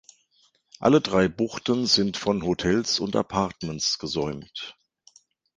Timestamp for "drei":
0.99-1.27